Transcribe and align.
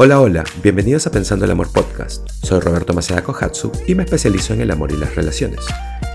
Hola, 0.00 0.20
hola, 0.20 0.44
bienvenidos 0.62 1.08
a 1.08 1.10
Pensando 1.10 1.44
el 1.44 1.50
Amor 1.50 1.72
Podcast. 1.72 2.28
Soy 2.30 2.60
Roberto 2.60 2.94
Maceda 2.94 3.24
Kohatsu 3.24 3.72
y 3.88 3.96
me 3.96 4.04
especializo 4.04 4.54
en 4.54 4.60
el 4.60 4.70
amor 4.70 4.92
y 4.92 4.96
las 4.96 5.16
relaciones. 5.16 5.66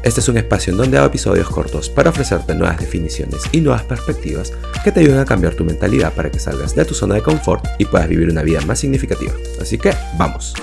Este 0.06 0.22
es 0.22 0.30
un 0.30 0.38
espacio 0.38 0.72
en 0.72 0.78
donde 0.78 0.98
hago 0.98 1.08
episodios 1.08 1.50
cortos 1.50 1.90
para 1.90 2.12
ofrecerte 2.12 2.56
nuevas 2.56 2.80
definiciones 2.80 3.42
y 3.52 3.60
nuevas 3.60 3.84
perspectivas 3.84 4.54
que 4.86 4.94
te 4.94 5.02
ayuden 5.02 5.20
a 5.20 5.26
cambiar 5.26 5.56
tu 5.56 5.66
mentalidad 5.66 6.14
para 6.14 6.32
que 6.32 6.40
salgas 6.40 6.74
de 6.74 6.86
tu 6.86 6.94
zona 6.94 7.16
de 7.16 7.24
confort 7.24 7.66
y 7.78 7.84
puedas 7.84 8.08
vivir 8.08 8.30
una 8.30 8.42
vida 8.42 8.62
más 8.62 8.80
significativa. 8.80 9.34
Así 9.60 9.78
que, 9.78 9.92
vamos. 10.18 10.54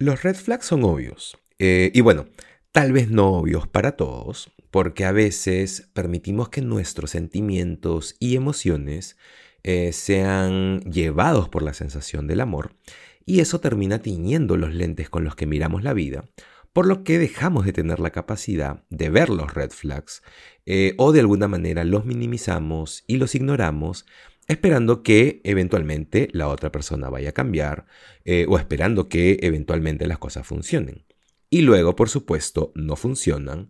Los 0.00 0.24
red 0.24 0.34
flags 0.34 0.66
son 0.66 0.82
obvios. 0.82 1.38
Eh, 1.60 1.92
y 1.94 2.00
bueno, 2.00 2.26
tal 2.72 2.90
vez 2.90 3.08
no 3.08 3.28
obvios 3.28 3.68
para 3.68 3.92
todos, 3.92 4.50
porque 4.72 5.04
a 5.04 5.12
veces 5.12 5.88
permitimos 5.92 6.48
que 6.48 6.62
nuestros 6.62 7.12
sentimientos 7.12 8.16
y 8.18 8.34
emociones 8.34 9.16
eh, 9.64 9.92
sean 9.92 10.80
llevados 10.80 11.48
por 11.48 11.62
la 11.62 11.74
sensación 11.74 12.26
del 12.26 12.40
amor 12.40 12.74
y 13.24 13.40
eso 13.40 13.60
termina 13.60 14.00
tiñendo 14.00 14.56
los 14.56 14.74
lentes 14.74 15.08
con 15.08 15.24
los 15.24 15.36
que 15.36 15.46
miramos 15.46 15.82
la 15.82 15.92
vida, 15.92 16.24
por 16.72 16.86
lo 16.86 17.04
que 17.04 17.18
dejamos 17.18 17.64
de 17.64 17.72
tener 17.72 18.00
la 18.00 18.10
capacidad 18.10 18.82
de 18.90 19.10
ver 19.10 19.28
los 19.28 19.54
red 19.54 19.70
flags 19.70 20.22
eh, 20.66 20.94
o 20.96 21.12
de 21.12 21.20
alguna 21.20 21.48
manera 21.48 21.84
los 21.84 22.04
minimizamos 22.04 23.04
y 23.06 23.16
los 23.16 23.34
ignoramos 23.34 24.06
esperando 24.48 25.02
que 25.02 25.40
eventualmente 25.44 26.28
la 26.32 26.48
otra 26.48 26.72
persona 26.72 27.08
vaya 27.08 27.30
a 27.30 27.32
cambiar 27.32 27.86
eh, 28.24 28.46
o 28.48 28.58
esperando 28.58 29.08
que 29.08 29.38
eventualmente 29.42 30.06
las 30.06 30.18
cosas 30.18 30.46
funcionen. 30.46 31.04
Y 31.48 31.60
luego, 31.60 31.94
por 31.94 32.08
supuesto, 32.08 32.72
no 32.74 32.96
funcionan 32.96 33.68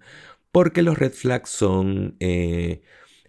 porque 0.50 0.82
los 0.82 0.98
red 0.98 1.12
flags 1.12 1.50
son 1.50 2.16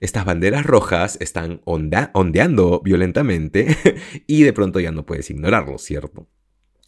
estas 0.04 0.26
banderas 0.26 0.66
rojas 0.66 1.18
están 1.22 1.62
ondeando 1.64 2.82
violentamente 2.84 3.78
y 4.28 4.44
de 4.44 4.52
pronto 4.52 4.82
ya 4.82 4.92
no 4.92 5.06
puedes 5.06 5.30
ignorarlo, 5.30 5.78
¿cierto? 5.78 6.28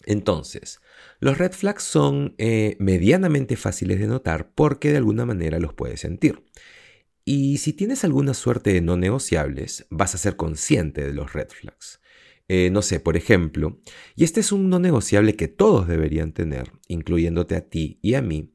Entonces, 0.05 0.81
los 1.21 1.37
red 1.37 1.53
flags 1.53 1.83
son 1.83 2.35
eh, 2.37 2.75
medianamente 2.77 3.55
fáciles 3.55 3.99
de 4.01 4.07
notar 4.07 4.51
porque 4.53 4.91
de 4.91 4.97
alguna 4.97 5.25
manera 5.25 5.59
los 5.59 5.73
puedes 5.73 6.01
sentir. 6.01 6.43
Y 7.23 7.59
si 7.59 7.71
tienes 7.71 8.03
alguna 8.03 8.33
suerte 8.33 8.73
de 8.73 8.81
no 8.81 8.97
negociables, 8.97 9.87
vas 9.89 10.13
a 10.13 10.17
ser 10.17 10.35
consciente 10.35 11.05
de 11.05 11.13
los 11.13 11.31
red 11.31 11.47
flags. 11.47 12.01
Eh, 12.49 12.69
no 12.69 12.81
sé, 12.81 12.99
por 12.99 13.15
ejemplo, 13.15 13.79
y 14.17 14.25
este 14.25 14.41
es 14.41 14.51
un 14.51 14.69
no 14.69 14.77
negociable 14.77 15.37
que 15.37 15.47
todos 15.47 15.87
deberían 15.87 16.33
tener, 16.33 16.73
incluyéndote 16.89 17.55
a 17.55 17.61
ti 17.61 17.97
y 18.01 18.15
a 18.15 18.21
mí, 18.21 18.51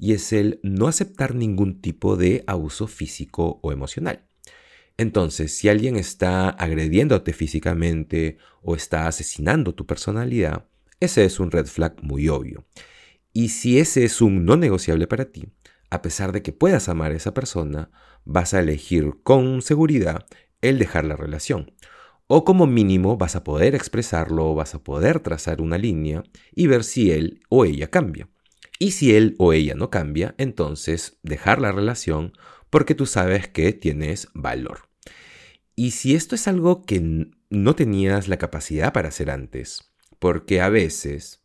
y 0.00 0.14
es 0.14 0.32
el 0.32 0.58
no 0.62 0.88
aceptar 0.88 1.34
ningún 1.34 1.80
tipo 1.80 2.16
de 2.16 2.42
abuso 2.46 2.86
físico 2.86 3.60
o 3.62 3.70
emocional. 3.70 4.26
Entonces, 4.96 5.54
si 5.56 5.68
alguien 5.68 5.96
está 5.96 6.48
agrediéndote 6.48 7.32
físicamente 7.32 8.38
o 8.62 8.74
está 8.74 9.06
asesinando 9.06 9.74
tu 9.74 9.86
personalidad, 9.86 10.66
ese 11.00 11.24
es 11.24 11.38
un 11.38 11.50
red 11.50 11.66
flag 11.66 12.02
muy 12.02 12.28
obvio. 12.28 12.64
Y 13.32 13.50
si 13.50 13.78
ese 13.78 14.04
es 14.04 14.20
un 14.20 14.44
no 14.44 14.56
negociable 14.56 15.06
para 15.06 15.26
ti, 15.26 15.48
a 15.90 16.02
pesar 16.02 16.32
de 16.32 16.42
que 16.42 16.52
puedas 16.52 16.88
amar 16.88 17.12
a 17.12 17.16
esa 17.16 17.34
persona, 17.34 17.90
vas 18.24 18.54
a 18.54 18.60
elegir 18.60 19.14
con 19.22 19.60
seguridad 19.62 20.26
el 20.62 20.78
dejar 20.78 21.04
la 21.04 21.16
relación. 21.16 21.72
O 22.26 22.44
como 22.44 22.66
mínimo 22.66 23.16
vas 23.16 23.36
a 23.36 23.44
poder 23.44 23.74
expresarlo, 23.74 24.54
vas 24.54 24.74
a 24.74 24.82
poder 24.82 25.20
trazar 25.20 25.60
una 25.60 25.78
línea 25.78 26.22
y 26.54 26.68
ver 26.68 26.84
si 26.84 27.10
él 27.10 27.40
o 27.48 27.64
ella 27.64 27.88
cambia. 27.88 28.28
Y 28.82 28.92
si 28.92 29.14
él 29.14 29.36
o 29.38 29.52
ella 29.52 29.74
no 29.74 29.90
cambia, 29.90 30.34
entonces 30.38 31.18
dejar 31.22 31.60
la 31.60 31.70
relación 31.70 32.32
porque 32.70 32.94
tú 32.94 33.04
sabes 33.04 33.46
que 33.46 33.74
tienes 33.74 34.28
valor. 34.32 34.88
Y 35.76 35.90
si 35.90 36.14
esto 36.14 36.34
es 36.34 36.48
algo 36.48 36.82
que 36.86 37.28
no 37.50 37.76
tenías 37.76 38.26
la 38.26 38.38
capacidad 38.38 38.94
para 38.94 39.08
hacer 39.08 39.30
antes, 39.30 39.92
porque 40.18 40.62
a 40.62 40.70
veces, 40.70 41.44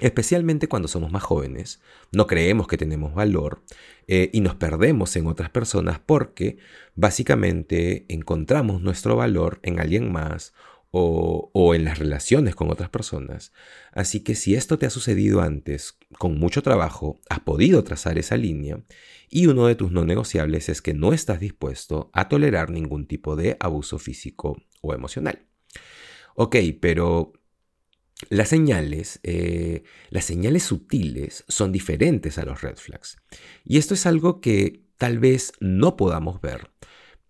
especialmente 0.00 0.68
cuando 0.68 0.88
somos 0.88 1.12
más 1.12 1.22
jóvenes, 1.22 1.80
no 2.10 2.26
creemos 2.26 2.66
que 2.66 2.78
tenemos 2.78 3.14
valor 3.14 3.62
eh, 4.08 4.30
y 4.32 4.40
nos 4.40 4.56
perdemos 4.56 5.14
en 5.14 5.28
otras 5.28 5.50
personas 5.50 6.00
porque 6.04 6.58
básicamente 6.96 8.06
encontramos 8.08 8.82
nuestro 8.82 9.14
valor 9.14 9.60
en 9.62 9.78
alguien 9.78 10.10
más 10.10 10.52
o, 10.94 11.74
en 11.74 11.84
las 11.84 11.98
relaciones 11.98 12.54
con 12.54 12.70
otras 12.70 12.90
personas. 12.90 13.52
Así 13.92 14.20
que 14.20 14.34
si 14.34 14.54
esto 14.54 14.78
te 14.78 14.86
ha 14.86 14.90
sucedido 14.90 15.40
antes, 15.40 15.98
con 16.18 16.38
mucho 16.38 16.62
trabajo, 16.62 17.20
has 17.30 17.40
podido 17.40 17.82
trazar 17.82 18.18
esa 18.18 18.36
línea 18.36 18.84
y 19.30 19.46
uno 19.46 19.66
de 19.66 19.74
tus 19.74 19.90
no 19.90 20.04
negociables 20.04 20.68
es 20.68 20.82
que 20.82 20.92
no 20.92 21.14
estás 21.14 21.40
dispuesto 21.40 22.10
a 22.12 22.28
tolerar 22.28 22.70
ningún 22.70 23.06
tipo 23.06 23.36
de 23.36 23.56
abuso 23.58 23.98
físico 23.98 24.62
o 24.82 24.92
emocional. 24.92 25.46
Ok, 26.34 26.56
pero 26.80 27.32
las 28.28 28.50
señales, 28.50 29.18
eh, 29.22 29.84
las 30.10 30.26
señales 30.26 30.62
sutiles 30.62 31.44
son 31.48 31.72
diferentes 31.72 32.36
a 32.36 32.44
los 32.44 32.60
red 32.60 32.76
flags. 32.76 33.16
Y 33.64 33.78
esto 33.78 33.94
es 33.94 34.04
algo 34.04 34.42
que 34.42 34.84
tal 34.98 35.18
vez 35.18 35.52
no 35.58 35.96
podamos 35.96 36.42
ver, 36.42 36.71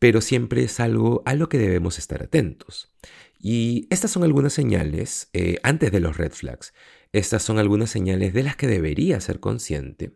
pero 0.03 0.21
siempre 0.21 0.65
es 0.65 0.81
algo 0.81 1.23
a 1.27 1.35
lo 1.37 1.49
que 1.49 1.59
debemos 1.59 1.97
estar 1.97 2.25
atentos. 2.25 2.93
Y 3.39 3.87
estas 3.89 4.11
son 4.11 4.25
algunas 4.25 4.53
señales, 4.53 5.29
eh, 5.33 5.59
antes 5.63 5.93
de 5.93 6.01
los 6.01 6.17
red 6.17 6.33
flags, 6.33 6.75
estas 7.13 7.45
son 7.45 7.61
algunas 7.61 7.91
señales 7.91 8.35
de 8.35 8.43
las 8.43 8.57
que 8.57 8.67
debería 8.67 9.21
ser 9.21 9.39
consciente. 9.39 10.11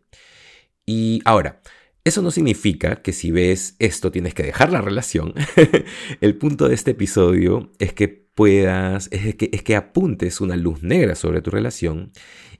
Y 0.85 1.21
ahora, 1.23 1.61
eso 2.03 2.21
no 2.21 2.31
significa 2.31 3.01
que 3.01 3.13
si 3.13 3.31
ves 3.31 3.77
esto 3.79 4.11
tienes 4.11 4.33
que 4.33 4.43
dejar 4.43 4.73
la 4.73 4.81
relación. 4.81 5.33
El 6.19 6.35
punto 6.35 6.67
de 6.67 6.75
este 6.75 6.91
episodio 6.91 7.71
es 7.79 7.93
que 7.93 8.09
puedas, 8.09 9.07
es 9.13 9.35
que, 9.35 9.49
es 9.53 9.63
que 9.63 9.77
apuntes 9.77 10.41
una 10.41 10.57
luz 10.57 10.83
negra 10.83 11.15
sobre 11.15 11.41
tu 11.41 11.49
relación 11.49 12.11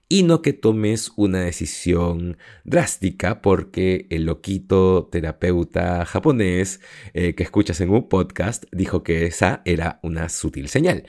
y 0.10 0.24
no 0.24 0.42
que 0.42 0.54
tomes 0.54 1.12
una 1.18 1.42
decisión 1.42 2.38
drástica 2.64 3.42
porque 3.42 4.08
el 4.10 4.26
loquito 4.26 5.10
terapeuta 5.12 6.06
japonés 6.06 6.80
eh, 7.14 7.36
que 7.36 7.44
escuchas 7.44 7.82
en 7.82 7.90
un 7.90 8.08
podcast 8.08 8.64
dijo 8.72 9.04
que 9.04 9.26
esa 9.26 9.62
era 9.66 10.00
una 10.04 10.30
sutil 10.30 10.70
señal. 10.70 11.06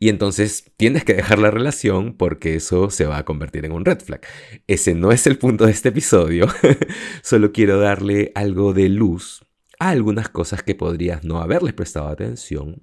Y 0.00 0.08
entonces 0.08 0.72
tienes 0.76 1.04
que 1.04 1.14
dejar 1.14 1.38
la 1.38 1.50
relación 1.50 2.14
porque 2.14 2.56
eso 2.56 2.90
se 2.90 3.06
va 3.06 3.18
a 3.18 3.24
convertir 3.24 3.64
en 3.64 3.72
un 3.72 3.84
red 3.84 4.00
flag. 4.00 4.20
Ese 4.66 4.94
no 4.94 5.12
es 5.12 5.26
el 5.26 5.38
punto 5.38 5.66
de 5.66 5.72
este 5.72 5.90
episodio, 5.90 6.46
solo 7.22 7.52
quiero 7.52 7.78
darle 7.78 8.32
algo 8.34 8.72
de 8.72 8.88
luz 8.88 9.44
a 9.78 9.90
algunas 9.90 10.28
cosas 10.28 10.62
que 10.62 10.74
podrías 10.74 11.24
no 11.24 11.40
haberles 11.40 11.72
prestado 11.72 12.08
atención 12.08 12.82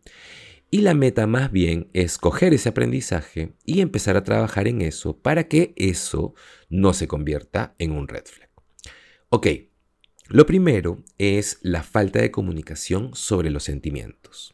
y 0.69 0.81
la 0.81 0.94
meta 0.94 1.28
más 1.28 1.51
bien 1.51 1.89
es 1.94 2.17
coger 2.17 2.53
ese 2.53 2.69
aprendizaje 2.69 3.53
y 3.66 3.81
empezar 3.81 4.17
a 4.17 4.23
trabajar 4.23 4.67
en 4.67 4.81
eso 4.81 5.17
para 5.17 5.47
que 5.47 5.73
eso 5.75 6.33
no 6.69 6.94
se 6.94 7.07
convierta 7.07 7.75
en 7.79 7.91
un 7.91 8.07
red 8.07 8.25
flag. 8.25 8.50
Ok, 9.29 9.47
lo 10.29 10.45
primero 10.45 11.03
es 11.17 11.59
la 11.61 11.83
falta 11.83 12.19
de 12.19 12.31
comunicación 12.31 13.11
sobre 13.13 13.50
los 13.50 13.63
sentimientos. 13.63 14.53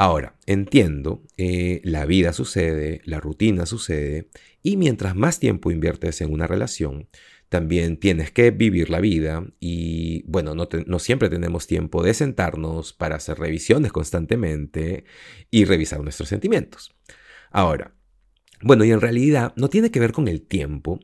Ahora, 0.00 0.38
entiendo, 0.46 1.24
eh, 1.36 1.80
la 1.82 2.06
vida 2.06 2.32
sucede, 2.32 3.00
la 3.04 3.18
rutina 3.18 3.66
sucede, 3.66 4.28
y 4.62 4.76
mientras 4.76 5.16
más 5.16 5.40
tiempo 5.40 5.72
inviertes 5.72 6.20
en 6.20 6.32
una 6.32 6.46
relación, 6.46 7.08
también 7.48 7.96
tienes 7.96 8.30
que 8.30 8.50
vivir 8.50 8.90
la 8.90 9.00
vida 9.00 9.46
y 9.58 10.22
bueno, 10.26 10.54
no, 10.54 10.68
no, 10.86 10.98
siempre 10.98 11.30
tenemos 11.30 11.66
tiempo 11.66 12.02
de 12.02 12.14
sentarnos 12.14 12.92
para 12.92 13.16
hacer 13.16 13.38
revisiones 13.38 13.92
constantemente 13.92 15.04
y 15.50 15.64
revisar 15.64 16.00
nuestros 16.02 16.28
sentimientos. 16.28 16.94
Ahora, 17.50 17.94
bueno, 18.60 18.84
y 18.84 18.90
en 18.90 19.00
realidad 19.00 19.52
no 19.56 19.68
tiene 19.68 19.90
que 19.90 20.00
ver 20.00 20.12
con 20.12 20.26
el 20.28 20.42
tiempo, 20.42 20.98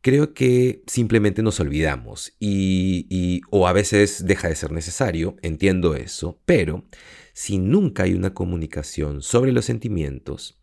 creo 0.00 0.32
que 0.32 0.82
simplemente 0.86 1.42
nos 1.42 1.58
olvidamos 1.60 2.32
y, 2.38 3.06
y 3.10 3.40
o 3.50 3.66
a 3.66 3.72
veces 3.72 4.24
deja 4.26 4.48
de 4.48 4.54
ser 4.54 4.70
necesario, 4.70 5.36
entiendo 5.42 5.96
eso, 5.96 6.40
pero 6.46 6.86
si 7.32 7.58
nunca 7.58 8.04
hay 8.04 8.14
una 8.14 8.32
comunicación 8.32 9.22
sobre 9.22 9.52
los 9.52 9.64
sentimientos, 9.64 10.60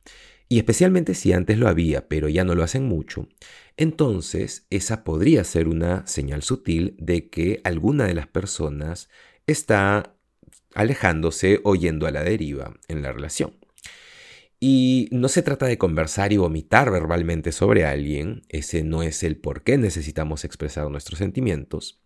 y 0.49 0.57
especialmente 0.59 1.13
si 1.13 1.33
antes 1.33 1.57
lo 1.57 1.67
había, 1.67 2.07
pero 2.07 2.29
ya 2.29 2.44
no 2.44 2.55
lo 2.55 2.63
hacen 2.63 2.85
mucho, 2.85 3.27
entonces 3.75 4.65
esa 4.69 5.03
podría 5.03 5.44
ser 5.44 5.67
una 5.67 6.05
señal 6.07 6.41
sutil 6.44 6.95
de 6.99 7.29
que 7.29 7.61
alguna 7.63 8.05
de 8.05 8.13
las 8.13 8.27
personas 8.27 9.09
está 9.45 10.15
alejándose 10.73 11.59
o 11.63 11.75
yendo 11.75 12.07
a 12.07 12.11
la 12.11 12.23
deriva 12.23 12.75
en 12.88 13.01
la 13.01 13.11
relación. 13.11 13.53
Y 14.59 15.07
no 15.11 15.27
se 15.27 15.44
trata 15.44 15.67
de 15.67 15.77
conversar 15.77 16.33
y 16.33 16.38
vomitar 16.38 16.91
verbalmente 16.91 17.51
sobre 17.51 17.85
alguien, 17.85 18.41
ese 18.49 18.83
no 18.83 19.03
es 19.03 19.21
el 19.23 19.38
por 19.38 19.63
qué 19.63 19.77
necesitamos 19.77 20.44
expresar 20.44 20.89
nuestros 20.89 21.19
sentimientos. 21.19 22.01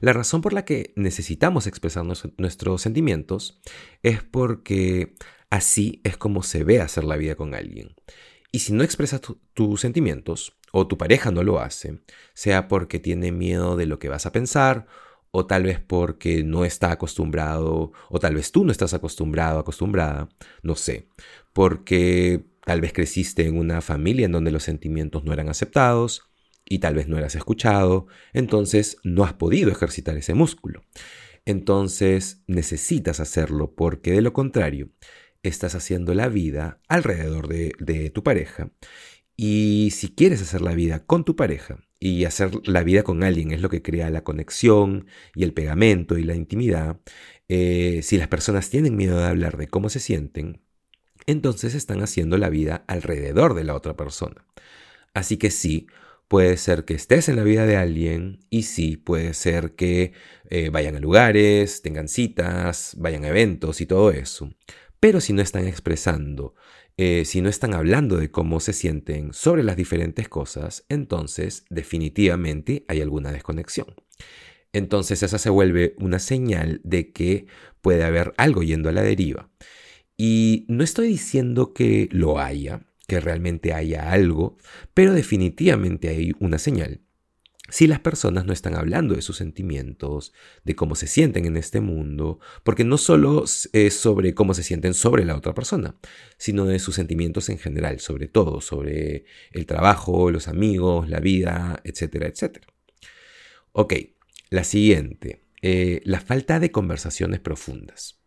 La 0.00 0.12
razón 0.12 0.40
por 0.40 0.52
la 0.52 0.64
que 0.64 0.92
necesitamos 0.96 1.68
expresar 1.68 2.04
nuestros 2.04 2.82
sentimientos 2.82 3.60
es 4.02 4.22
porque 4.24 5.14
así 5.50 6.00
es 6.04 6.16
como 6.16 6.42
se 6.42 6.64
ve 6.64 6.80
hacer 6.80 7.04
la 7.04 7.16
vida 7.16 7.34
con 7.34 7.54
alguien. 7.54 7.94
Y 8.52 8.60
si 8.60 8.72
no 8.72 8.82
expresas 8.82 9.20
tus 9.54 9.80
sentimientos, 9.80 10.56
o 10.72 10.86
tu 10.86 10.96
pareja 10.96 11.30
no 11.30 11.42
lo 11.42 11.60
hace, 11.60 12.00
sea 12.34 12.68
porque 12.68 12.98
tiene 12.98 13.32
miedo 13.32 13.76
de 13.76 13.86
lo 13.86 13.98
que 13.98 14.08
vas 14.08 14.26
a 14.26 14.32
pensar, 14.32 14.86
o 15.32 15.46
tal 15.46 15.64
vez 15.64 15.80
porque 15.80 16.42
no 16.42 16.64
está 16.64 16.90
acostumbrado, 16.92 17.92
o 18.08 18.18
tal 18.18 18.34
vez 18.34 18.50
tú 18.52 18.64
no 18.64 18.72
estás 18.72 18.94
acostumbrado, 18.94 19.58
acostumbrada, 19.58 20.28
no 20.62 20.74
sé, 20.74 21.08
porque 21.52 22.44
tal 22.64 22.80
vez 22.80 22.92
creciste 22.92 23.46
en 23.46 23.56
una 23.56 23.80
familia 23.80 24.26
en 24.26 24.32
donde 24.32 24.50
los 24.50 24.64
sentimientos 24.64 25.24
no 25.24 25.32
eran 25.32 25.48
aceptados 25.48 26.22
y 26.64 26.78
tal 26.78 26.94
vez 26.94 27.08
no 27.08 27.18
eras 27.18 27.34
escuchado, 27.34 28.06
entonces 28.32 28.98
no 29.02 29.24
has 29.24 29.34
podido 29.34 29.70
ejercitar 29.70 30.16
ese 30.16 30.34
músculo. 30.34 30.82
Entonces 31.46 32.42
necesitas 32.46 33.18
hacerlo 33.18 33.74
porque 33.74 34.12
de 34.12 34.20
lo 34.20 34.32
contrario 34.32 34.90
estás 35.42 35.74
haciendo 35.74 36.14
la 36.14 36.28
vida 36.28 36.80
alrededor 36.88 37.48
de, 37.48 38.10
tu 38.10 38.22
pareja 38.22 38.70
y 39.36 39.90
si 39.92 40.14
quieres 40.14 40.42
hacer 40.42 40.60
la 40.60 40.74
vida 40.74 41.06
con 41.06 41.24
tu 41.24 41.36
pareja 41.36 41.78
y 41.98 42.24
hacer 42.24 42.50
la 42.66 42.82
vida 42.82 43.02
con 43.02 43.22
alguien 43.22 43.52
es 43.52 43.60
lo 43.60 43.70
que 43.70 43.82
crea 43.82 44.10
la 44.10 44.24
conexión 44.24 45.06
y 45.34 45.44
el 45.44 45.52
pegamento 45.52 46.18
y 46.18 46.24
la 46.24 46.34
intimidad, 46.34 47.00
eh, 47.48 48.00
si 48.02 48.18
las 48.18 48.28
personas 48.28 48.70
tienen 48.70 48.96
miedo 48.96 49.18
de 49.18 49.26
hablar 49.26 49.56
de 49.56 49.68
cómo 49.68 49.88
se 49.88 50.00
sienten, 50.00 50.62
entonces 51.26 51.74
están 51.74 52.02
haciendo 52.02 52.38
la 52.38 52.50
vida 52.50 52.84
alrededor 52.86 53.54
de 53.54 53.64
la 53.64 53.74
otra 53.74 53.96
persona. 53.96 54.46
Así 55.14 55.36
que 55.36 55.50
sí, 55.50 55.86
puede 56.28 56.56
ser 56.56 56.84
que 56.84 56.94
estés 56.94 57.28
en 57.28 57.36
la 57.36 57.42
vida 57.42 57.66
de 57.66 57.76
alguien 57.76 58.38
y 58.50 58.62
sí, 58.62 58.96
puede 58.96 59.34
ser 59.34 59.74
que 59.74 60.12
eh, 60.48 60.70
vayan 60.70 60.96
a 60.96 61.00
lugares, 61.00 61.82
tengan 61.82 62.08
citas, 62.08 62.94
vayan 62.98 63.24
a 63.24 63.28
eventos 63.28 63.80
y 63.80 63.86
todo 63.86 64.12
eso. 64.12 64.50
Pero 65.00 65.20
si 65.20 65.32
no 65.32 65.42
están 65.42 65.66
expresando 65.66 66.54
eh, 67.02 67.24
si 67.24 67.40
no 67.40 67.48
están 67.48 67.72
hablando 67.72 68.18
de 68.18 68.30
cómo 68.30 68.60
se 68.60 68.74
sienten 68.74 69.32
sobre 69.32 69.62
las 69.62 69.74
diferentes 69.74 70.28
cosas, 70.28 70.84
entonces 70.90 71.64
definitivamente 71.70 72.84
hay 72.88 73.00
alguna 73.00 73.32
desconexión. 73.32 73.94
Entonces 74.74 75.22
esa 75.22 75.38
se 75.38 75.48
vuelve 75.48 75.94
una 75.98 76.18
señal 76.18 76.82
de 76.84 77.10
que 77.10 77.46
puede 77.80 78.04
haber 78.04 78.34
algo 78.36 78.62
yendo 78.62 78.90
a 78.90 78.92
la 78.92 79.00
deriva. 79.00 79.48
Y 80.18 80.66
no 80.68 80.84
estoy 80.84 81.08
diciendo 81.08 81.72
que 81.72 82.10
lo 82.12 82.38
haya, 82.38 82.86
que 83.08 83.18
realmente 83.18 83.72
haya 83.72 84.12
algo, 84.12 84.58
pero 84.92 85.14
definitivamente 85.14 86.10
hay 86.10 86.32
una 86.38 86.58
señal 86.58 87.00
si 87.70 87.86
las 87.86 88.00
personas 88.00 88.44
no 88.44 88.52
están 88.52 88.74
hablando 88.74 89.14
de 89.14 89.22
sus 89.22 89.36
sentimientos, 89.36 90.32
de 90.64 90.74
cómo 90.74 90.94
se 90.94 91.06
sienten 91.06 91.44
en 91.46 91.56
este 91.56 91.80
mundo, 91.80 92.40
porque 92.64 92.84
no 92.84 92.98
solo 92.98 93.44
es 93.72 93.94
sobre 93.94 94.34
cómo 94.34 94.54
se 94.54 94.62
sienten 94.62 94.94
sobre 94.94 95.24
la 95.24 95.36
otra 95.36 95.54
persona, 95.54 95.96
sino 96.36 96.66
de 96.66 96.78
sus 96.78 96.96
sentimientos 96.96 97.48
en 97.48 97.58
general, 97.58 98.00
sobre 98.00 98.28
todo, 98.28 98.60
sobre 98.60 99.24
el 99.52 99.66
trabajo, 99.66 100.30
los 100.30 100.48
amigos, 100.48 101.08
la 101.08 101.20
vida, 101.20 101.80
etcétera, 101.84 102.26
etcétera. 102.26 102.66
Ok, 103.72 103.94
la 104.50 104.64
siguiente, 104.64 105.44
eh, 105.62 106.00
la 106.04 106.20
falta 106.20 106.58
de 106.58 106.72
conversaciones 106.72 107.40
profundas. 107.40 108.20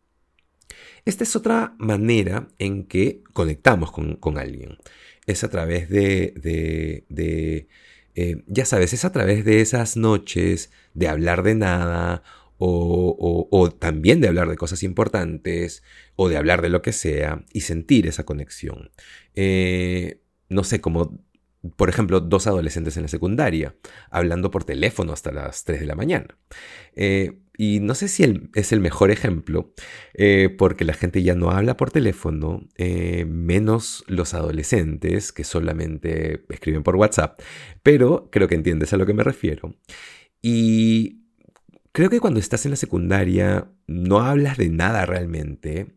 Esta 1.05 1.25
es 1.25 1.35
otra 1.35 1.75
manera 1.79 2.47
en 2.59 2.85
que 2.85 3.23
conectamos 3.33 3.91
con, 3.91 4.37
alguien. 4.37 4.77
Es 5.25 5.43
a 5.43 5.49
través 5.49 5.89
de 5.89 7.67
eh, 8.15 8.43
ya 8.47 8.65
sabes, 8.65 8.93
es 8.93 9.05
a 9.05 9.11
través 9.11 9.45
de 9.45 9.61
esas 9.61 9.97
noches 9.97 10.71
de 10.93 11.07
hablar 11.07 11.43
de 11.43 11.55
nada 11.55 12.23
o, 12.65 13.75
también 13.77 14.21
de 14.21 14.29
hablar 14.29 14.47
de 14.49 14.55
cosas 14.55 14.83
importantes 14.83 15.83
o 16.15 16.29
de 16.29 16.37
hablar 16.37 16.61
de 16.61 16.69
lo 16.69 16.81
que 16.81 16.93
sea 16.93 17.43
y 17.51 17.61
sentir 17.61 18.07
esa 18.07 18.23
conexión. 18.23 18.91
Eh, 19.35 20.21
no 20.49 20.63
sé, 20.63 20.79
como 20.79 21.19
por 21.75 21.89
ejemplo, 21.89 22.19
dos 22.19 22.47
adolescentes 22.47 22.97
en 22.97 23.03
la 23.03 23.09
secundaria, 23.09 23.75
hablando 24.09 24.51
por 24.51 24.65
teléfono 24.65 25.13
hasta 25.13 25.31
las 25.31 25.63
3 25.63 25.79
de 25.79 25.85
la 25.85 25.95
mañana. 25.95 26.37
Eh, 26.95 27.39
y 27.57 27.79
no 27.79 27.95
sé 27.95 28.07
si 28.07 28.49
es 28.53 28.71
el 28.71 28.79
mejor 28.81 29.11
ejemplo, 29.11 29.73
eh, 30.13 30.53
porque 30.57 30.85
la 30.85 30.93
gente 30.93 31.23
ya 31.23 31.35
no 31.35 31.51
habla 31.51 31.77
por 31.77 31.91
teléfono, 31.91 32.67
eh, 32.77 33.25
menos 33.25 34.03
los 34.07 34.33
adolescentes 34.33 35.31
que 35.31 35.43
solamente 35.43 36.43
escriben 36.49 36.83
por 36.83 36.95
WhatsApp, 36.95 37.39
pero 37.81 38.29
creo 38.31 38.47
que 38.47 38.55
entiendes 38.55 38.91
a 38.91 38.97
lo 38.97 39.05
que 39.05 39.13
me 39.13 39.23
refiero. 39.23 39.75
Y 40.41 41.21
creo 41.93 42.09
que 42.09 42.19
cuando 42.19 42.39
estás 42.39 42.65
en 42.65 42.71
la 42.71 42.77
secundaria 42.77 43.71
no 43.87 44.19
hablas 44.19 44.57
de 44.57 44.69
nada 44.69 45.05
realmente, 45.05 45.95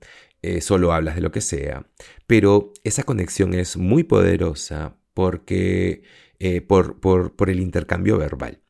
solo 0.61 0.93
hablas 0.93 1.17
de 1.17 1.23
lo 1.23 1.33
que 1.33 1.41
sea, 1.41 1.89
pero 2.29 2.73
esa 2.85 3.03
conexión 3.03 3.53
es 3.53 3.77
muy 3.77 4.05
poderosa 4.05 4.97
porque, 5.17 6.03
eh, 6.41 6.61
por, 6.61 7.01
por, 7.01 7.49
el 7.49 7.61
intercambio 7.61 8.19
verbal. 8.19 8.61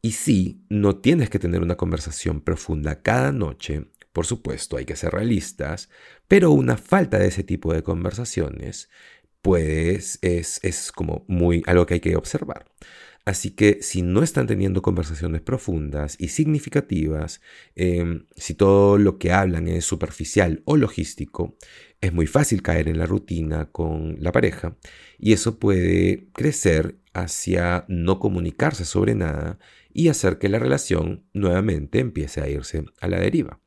Y 0.00 0.12
sí, 0.12 0.64
no 0.70 0.96
tienes 0.96 1.28
que 1.28 1.38
tener 1.38 1.60
una 1.60 1.76
conversación 1.76 2.40
profunda 2.40 3.02
cada 3.02 3.32
noche, 3.32 3.90
por 4.10 4.24
supuesto, 4.24 4.78
hay 4.78 4.86
que 4.86 4.96
ser 4.96 5.12
realistas, 5.12 5.90
pero 6.26 6.52
una 6.52 6.78
falta 6.78 7.18
de 7.18 7.28
ese 7.28 7.44
tipo 7.44 7.74
de 7.74 7.82
conversaciones, 7.82 8.88
pues 9.42 10.18
es, 10.22 10.58
es 10.62 10.90
como 10.90 11.26
muy 11.28 11.62
algo 11.66 11.84
que 11.84 11.94
hay 11.94 12.00
que 12.00 12.16
observar. 12.16 12.64
Así 13.24 13.52
que 13.52 13.78
si 13.80 14.02
no 14.02 14.22
están 14.22 14.46
teniendo 14.46 14.82
conversaciones 14.82 15.40
profundas 15.40 16.16
y 16.18 16.28
significativas, 16.28 17.40
em, 17.74 18.26
si 18.36 18.54
todo 18.54 18.98
lo 18.98 19.18
que 19.18 19.32
hablan 19.32 19.66
es 19.66 19.86
superficial 19.86 20.62
o 20.66 20.76
logístico, 20.76 21.56
es 22.02 22.12
muy 22.12 22.26
fácil 22.26 22.60
caer 22.62 22.88
en 22.88 22.98
la 22.98 23.06
rutina 23.06 23.70
con 23.72 24.16
la 24.20 24.30
pareja 24.30 24.76
y 25.18 25.32
eso 25.32 25.58
puede 25.58 26.28
crecer 26.34 26.98
hacia 27.14 27.86
no 27.88 28.18
comunicarse 28.18 28.84
sobre 28.84 29.14
nada 29.14 29.58
y 29.92 30.08
hacer 30.08 30.38
que 30.38 30.50
la 30.50 30.58
relación 30.58 31.24
nuevamente 31.32 32.00
empiece 32.00 32.42
a 32.42 32.48
irse 32.48 32.84
a 33.00 33.08
la 33.08 33.18
deriva. 33.20 33.60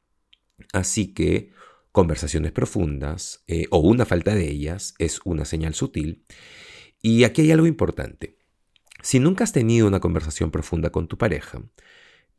Así 0.74 1.14
que 1.14 1.52
conversaciones 1.92 2.52
profundas 2.52 3.44
eh, 3.48 3.66
o 3.72 3.80
una 3.80 4.06
falta 4.06 4.36
de 4.36 4.48
ellas 4.50 4.94
es 5.00 5.20
una 5.26 5.46
señal 5.46 5.74
sutil. 5.74 6.24
Y 7.02 7.24
aquí 7.24 7.42
hay 7.42 7.52
algo 7.52 7.66
importante. 7.66 8.37
Si 9.08 9.20
nunca 9.20 9.46
has 9.46 9.54
tenido 9.54 9.88
una 9.88 10.02
conversación 10.02 10.52
profunda 10.52 10.90
con 10.90 11.08
tu 11.08 11.18
pareja, 11.18 11.62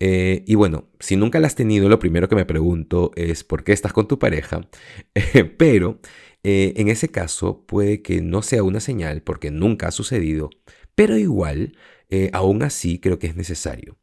eh, 0.01 0.45
y 0.47 0.55
bueno, 0.55 0.91
si 1.01 1.17
nunca 1.17 1.41
la 1.41 1.47
has 1.47 1.55
tenido, 1.55 1.89
lo 1.89 1.99
primero 1.99 2.29
que 2.29 2.35
me 2.35 2.45
pregunto 2.45 3.11
es 3.17 3.43
por 3.43 3.65
qué 3.65 3.73
estás 3.73 3.95
con 3.95 4.07
tu 4.07 4.19
pareja, 4.19 4.69
pero 5.57 5.99
eh, 6.43 6.75
en 6.77 6.89
ese 6.89 7.09
caso 7.09 7.65
puede 7.65 8.03
que 8.03 8.21
no 8.21 8.43
sea 8.43 8.65
una 8.65 8.81
señal 8.81 9.23
porque 9.23 9.51
nunca 9.51 9.89
ha 9.89 9.93
sucedido, 9.93 10.51
pero 10.95 11.17
igual, 11.17 11.75
eh, 12.11 12.29
aún 12.35 12.63
así 12.63 12.99
creo 12.99 13.19
que 13.19 13.29
es 13.29 13.37
necesario. 13.37 13.97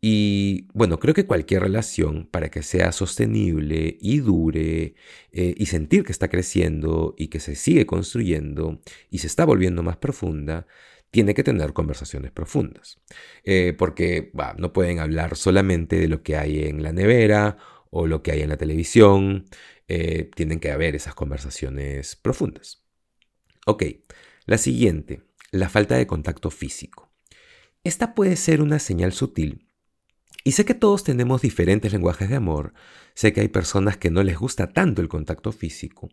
Y 0.00 0.66
bueno, 0.74 0.98
creo 0.98 1.14
que 1.14 1.26
cualquier 1.26 1.62
relación 1.62 2.26
para 2.28 2.50
que 2.50 2.64
sea 2.64 2.90
sostenible 2.90 3.98
y 4.00 4.18
dure 4.18 4.94
y 5.30 5.66
sentir 5.66 6.04
que 6.04 6.12
está 6.12 6.28
creciendo 6.28 7.14
y 7.18 7.28
que 7.28 7.38
se 7.38 7.54
sigue 7.54 7.86
construyendo 7.86 8.80
y 9.10 9.18
se 9.18 9.26
está 9.28 9.44
volviendo 9.44 9.82
más 9.82 9.98
profunda, 9.98 10.66
tiene 11.10 11.34
que 11.34 11.42
tener 11.42 11.72
conversaciones 11.72 12.30
profundas. 12.30 13.00
Eh, 13.44 13.74
porque 13.76 14.32
no 14.58 14.72
pueden 14.72 14.98
hablar 14.98 15.36
solamente 15.36 15.96
de 15.98 16.08
lo 16.08 16.22
que 16.22 16.36
hay 16.36 16.64
en 16.64 16.82
la 16.82 16.92
nevera 16.92 17.56
o 17.90 18.06
lo 18.06 18.22
que 18.22 18.32
hay 18.32 18.42
en 18.42 18.48
la 18.48 18.56
televisión. 18.56 19.46
Eh, 19.88 20.30
tienen 20.34 20.60
que 20.60 20.70
haber 20.70 20.94
esas 20.94 21.14
conversaciones 21.14 22.16
profundas. 22.16 22.84
Ok, 23.66 23.84
la 24.46 24.58
siguiente, 24.58 25.22
la 25.50 25.68
falta 25.68 25.96
de 25.96 26.06
contacto 26.06 26.50
físico. 26.50 27.12
Esta 27.82 28.14
puede 28.14 28.36
ser 28.36 28.62
una 28.62 28.78
señal 28.78 29.12
sutil. 29.12 29.66
Y 30.44 30.52
sé 30.52 30.64
que 30.64 30.74
todos 30.74 31.04
tenemos 31.04 31.42
diferentes 31.42 31.92
lenguajes 31.92 32.28
de 32.30 32.36
amor. 32.36 32.72
Sé 33.14 33.32
que 33.32 33.40
hay 33.40 33.48
personas 33.48 33.96
que 33.96 34.10
no 34.10 34.22
les 34.22 34.38
gusta 34.38 34.72
tanto 34.72 35.02
el 35.02 35.08
contacto 35.08 35.52
físico. 35.52 36.08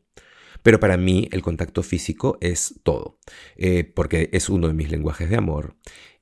Pero 0.64 0.80
para 0.80 0.98
mí 0.98 1.30
el 1.32 1.42
contacto 1.42 1.84
físico 1.84 2.38
es 2.42 2.80
todo, 2.84 3.20
eh, 3.56 3.84
porque 3.84 4.30
es 4.34 4.50
uno 4.50 4.68
de 4.68 4.74
mis 4.74 4.92
lenguajes 4.92 5.30
de 5.30 5.38
amor. 5.38 5.76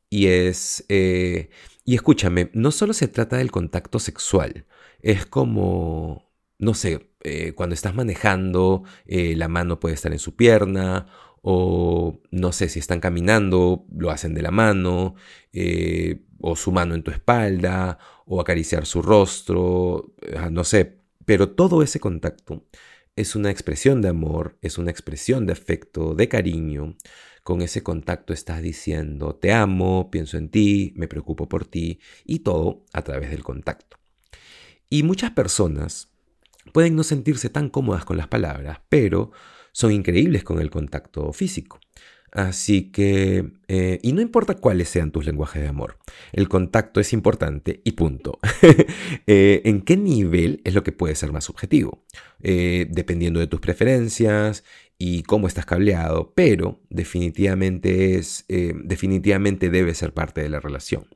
Y 0.10 0.28
es... 0.28 0.86
Eh, 0.90 1.50
y 1.84 1.96
escúchame, 1.96 2.50
no 2.54 2.72
solo 2.72 2.94
se 2.94 3.08
trata 3.08 3.38
del 3.38 3.52
contacto 3.52 4.00
sexual, 4.00 4.66
es 5.02 5.26
como, 5.28 6.32
no 6.58 6.74
sé, 6.74 7.12
eh, 7.22 7.54
cuando 7.54 7.76
estás 7.76 7.94
manejando, 7.94 8.84
la 9.06 9.48
mano 9.48 9.80
puede 9.80 9.94
estar 9.94 10.12
en 10.12 10.18
su 10.18 10.36
pierna, 10.36 11.08
o 11.44 12.22
no 12.32 12.52
sé, 12.54 12.70
si 12.70 12.80
están 12.80 13.00
caminando, 13.00 13.86
lo 13.96 14.10
hacen 14.10 14.34
de 14.34 14.42
la 14.42 14.50
mano, 14.50 15.14
o 16.42 16.56
su 16.56 16.72
mano 16.72 16.96
en 16.96 17.04
tu 17.04 17.12
espalda, 17.12 18.00
o 18.26 18.42
acariciar 18.42 18.88
su 18.88 19.04
rostro, 19.04 20.16
no 20.52 20.64
sé, 20.64 21.02
pero 21.26 21.52
todo 21.52 21.84
ese 21.84 22.00
contacto 22.00 22.66
es 23.16 23.36
una 23.36 23.50
expresión 23.50 24.02
de 24.02 24.10
amor, 24.10 24.58
es 24.62 24.78
una 24.78 24.92
expresión 24.92 25.46
de 25.46 25.54
afecto, 25.54 26.16
de 26.16 26.28
cariño. 26.28 26.98
Con 27.44 27.62
ese 27.62 27.84
contacto 27.84 28.34
estás 28.34 28.62
diciendo 28.62 29.36
te 29.36 29.54
amo, 29.54 30.10
pienso 30.12 30.38
en 30.38 30.50
ti, 30.50 30.94
me 30.96 31.08
preocupo 31.08 31.48
por 31.48 31.66
ti 31.66 32.00
y 32.26 32.40
todo 32.40 32.84
a 32.92 33.04
través 33.04 33.30
del 33.30 33.44
contacto. 33.44 33.98
Y 34.90 35.04
muchas 35.04 35.32
personas 35.32 36.12
pueden 36.74 36.96
no 36.96 37.04
sentirse 37.04 37.50
tan 37.50 37.70
cómodas 37.70 38.06
con 38.06 38.18
las 38.18 38.28
palabras, 38.28 38.80
pero 38.90 39.32
son 39.72 39.92
increíbles 39.92 40.44
con 40.44 40.60
el 40.60 40.70
contacto 40.70 41.32
físico. 41.32 41.80
Así 42.36 42.92
que, 42.92 43.54
eh, 43.70 44.00
y 44.04 44.12
no 44.12 44.20
importa 44.20 44.56
cuáles 44.56 44.90
sean 44.90 45.12
tus 45.12 45.26
lenguajes 45.26 45.62
de 45.62 45.70
amor, 45.70 45.98
el 46.34 46.50
contacto 46.50 47.00
es 47.00 47.14
importante 47.14 47.82
y 47.86 47.94
punto. 47.94 48.40
Eh, 49.28 49.62
¿En 49.66 49.82
qué 49.82 49.98
nivel 49.98 50.62
es 50.66 50.76
lo 50.76 50.84
que 50.84 50.92
puede 50.92 51.16
ser 51.16 51.32
más 51.32 51.46
subjetivo? 51.46 52.04
Eh, 52.44 52.88
dependiendo 52.90 53.40
de 53.40 53.48
tus 53.48 53.60
preferencias 53.60 54.64
y 54.98 55.24
cómo 55.24 55.48
estás 55.48 55.66
cableado, 55.66 56.34
pero 56.36 56.82
definitivamente 56.90 58.16
es, 58.16 58.46
definitivamente 58.48 59.70
debe 59.70 59.94
ser 59.94 60.14
parte 60.14 60.42
de 60.42 60.50
la 60.50 60.60
relación. 60.60 61.08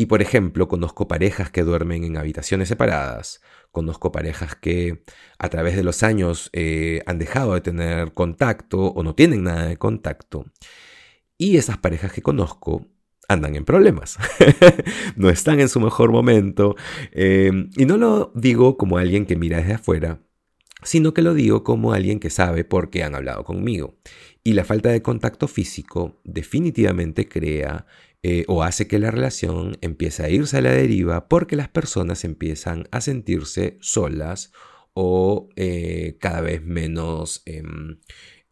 Y 0.00 0.06
por 0.06 0.22
ejemplo, 0.22 0.68
conozco 0.68 1.08
parejas 1.08 1.50
que 1.50 1.64
duermen 1.64 2.04
en 2.04 2.16
habitaciones 2.18 2.68
separadas, 2.68 3.42
conozco 3.72 4.12
parejas 4.12 4.54
que 4.54 5.02
a 5.40 5.48
través 5.48 5.74
de 5.74 5.82
los 5.82 6.04
años 6.04 6.50
eh, 6.52 7.02
han 7.06 7.18
dejado 7.18 7.54
de 7.54 7.62
tener 7.62 8.14
contacto 8.14 8.78
o 8.78 9.02
no 9.02 9.16
tienen 9.16 9.42
nada 9.42 9.66
de 9.66 9.76
contacto. 9.76 10.46
Y 11.36 11.56
esas 11.56 11.78
parejas 11.78 12.12
que 12.12 12.22
conozco 12.22 12.86
andan 13.28 13.56
en 13.56 13.64
problemas, 13.64 14.18
no 15.16 15.30
están 15.30 15.58
en 15.58 15.68
su 15.68 15.80
mejor 15.80 16.12
momento. 16.12 16.76
Eh, 17.10 17.50
y 17.76 17.84
no 17.84 17.96
lo 17.96 18.30
digo 18.36 18.76
como 18.76 18.98
alguien 18.98 19.26
que 19.26 19.34
mira 19.34 19.58
desde 19.58 19.74
afuera, 19.74 20.20
sino 20.84 21.12
que 21.12 21.22
lo 21.22 21.34
digo 21.34 21.64
como 21.64 21.92
alguien 21.92 22.20
que 22.20 22.30
sabe 22.30 22.62
por 22.62 22.90
qué 22.90 23.02
han 23.02 23.16
hablado 23.16 23.42
conmigo. 23.42 23.98
Y 24.44 24.52
la 24.52 24.64
falta 24.64 24.90
de 24.90 25.02
contacto 25.02 25.48
físico 25.48 26.20
definitivamente 26.22 27.28
crea 27.28 27.86
eh, 28.22 28.44
o 28.48 28.62
hace 28.64 28.88
que 28.88 28.98
la 28.98 29.10
relación 29.10 29.78
empiece 29.80 30.24
a 30.24 30.28
irse 30.28 30.58
a 30.58 30.60
la 30.60 30.72
deriva 30.72 31.28
porque 31.28 31.54
las 31.56 31.68
personas 31.68 32.24
empiezan 32.24 32.88
a 32.90 33.00
sentirse 33.00 33.78
solas 33.80 34.52
o 34.92 35.48
eh, 35.54 36.16
cada 36.20 36.40
vez 36.40 36.62
menos 36.64 37.42
em, 37.46 38.00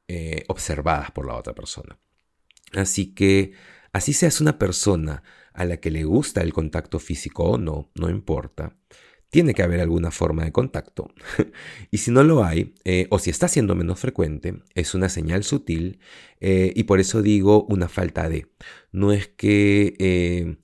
eh, 0.08 0.44
observadas 0.48 1.10
por 1.10 1.26
la 1.26 1.34
otra 1.34 1.54
persona. 1.54 1.98
Así 2.72 3.14
que, 3.14 3.52
así 3.92 4.12
seas 4.12 4.40
una 4.40 4.58
persona 4.58 5.24
a 5.52 5.64
la 5.64 5.78
que 5.78 5.90
le 5.90 6.04
gusta 6.04 6.42
el 6.42 6.52
contacto 6.52 6.98
físico 7.00 7.44
o 7.44 7.58
no, 7.58 7.90
no 7.96 8.10
importa, 8.10 8.76
tiene 9.30 9.54
que 9.54 9.62
haber 9.62 9.80
alguna 9.80 10.10
forma 10.10 10.44
de 10.44 10.52
contacto. 10.52 11.10
y 11.90 11.98
si 11.98 12.10
no 12.10 12.22
lo 12.22 12.44
hay, 12.44 12.74
eh, 12.84 13.06
o 13.10 13.18
si 13.18 13.30
está 13.30 13.48
siendo 13.48 13.74
menos 13.74 13.98
frecuente, 13.98 14.62
es 14.74 14.94
una 14.94 15.08
señal 15.08 15.44
sutil 15.44 16.00
eh, 16.40 16.72
y 16.74 16.84
por 16.84 17.00
eso 17.00 17.22
digo 17.22 17.64
una 17.64 17.88
falta 17.88 18.28
de. 18.28 18.46
No 18.92 19.12
es 19.12 19.28
que 19.28 19.94
eh, 19.98 20.56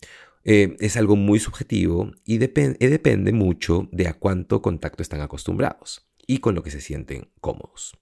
es 0.45 0.97
algo 0.97 1.17
muy 1.17 1.39
subjetivo 1.39 2.13
y 2.25 2.39
depende 2.39 3.33
mucho 3.33 3.89
de 3.93 4.09
a 4.09 4.15
cuánto 4.15 4.63
contacto 4.63 5.03
están 5.03 5.21
acostumbrados 5.21 6.09
y 6.27 6.39
con 6.39 6.55
lo 6.55 6.63
que 6.63 6.71
se 6.71 6.81
sienten 6.81 7.31
cómodos. 7.41 7.97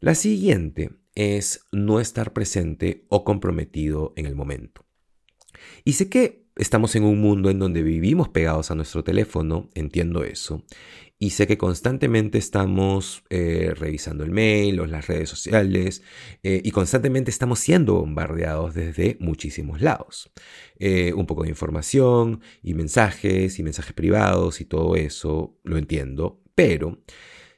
La 0.00 0.14
siguiente 0.14 0.90
es 1.14 1.64
no 1.72 2.00
estar 2.00 2.32
presente 2.32 3.06
o 3.08 3.24
comprometido 3.24 4.12
en 4.16 4.26
el 4.26 4.34
momento. 4.34 4.84
Y 5.84 5.92
sé 5.92 6.08
que 6.08 6.43
estamos 6.56 6.94
en 6.96 7.04
un 7.04 7.20
mundo 7.20 7.50
en 7.50 7.58
donde 7.58 7.82
vivimos 7.82 8.28
pegados 8.28 8.70
a 8.70 8.74
nuestro 8.74 9.02
teléfono, 9.04 9.68
entiendo 9.74 10.24
eso, 10.24 10.64
y 11.18 11.30
sé 11.30 11.46
que 11.46 11.56
constantemente 11.56 12.38
estamos 12.38 13.22
eh, 13.30 13.72
revisando 13.76 14.24
el 14.24 14.30
mail 14.30 14.80
o 14.80 14.86
las 14.86 15.06
redes 15.06 15.28
sociales 15.28 16.02
eh, 16.42 16.60
y 16.62 16.70
constantemente 16.70 17.30
estamos 17.30 17.60
siendo 17.60 17.94
bombardeados 17.94 18.74
desde 18.74 19.16
muchísimos 19.20 19.80
lados. 19.80 20.32
Eh, 20.78 21.12
un 21.14 21.26
poco 21.26 21.44
de 21.44 21.50
información 21.50 22.40
y 22.62 22.74
mensajes 22.74 23.58
y 23.58 23.62
mensajes 23.62 23.92
privados 23.92 24.60
y 24.60 24.64
todo 24.64 24.96
eso, 24.96 25.56
lo 25.62 25.78
entiendo, 25.78 26.42
pero 26.54 26.98